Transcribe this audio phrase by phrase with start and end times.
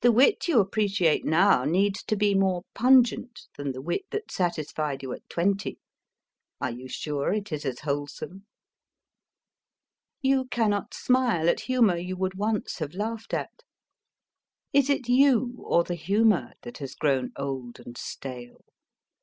[0.00, 5.02] The wit you appreciate now needs to be more pungent than the wit that satisfied
[5.02, 5.78] you at twenty;
[6.58, 8.46] are you sure it is as wholesome?
[10.22, 13.62] You cannot smile at humour you would once have laughed at;
[14.72, 16.04] is it you or the JEROME K.
[16.06, 18.64] JEROME 229 humour that has grown old and stale